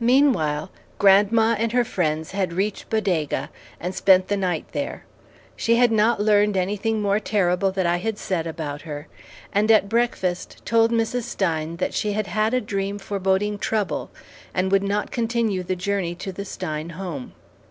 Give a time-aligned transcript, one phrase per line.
[0.00, 3.48] Meanwhile, grandma and her friends had reached Bodego
[3.80, 5.06] and spent the night there.
[5.56, 9.08] She had not learned anything more terrible that I had said about her,
[9.50, 11.22] and at breakfast told Mrs.
[11.22, 14.10] Stein that she had had a dream foreboding trouble,
[14.52, 17.32] and would not continue the journey to the Stein home.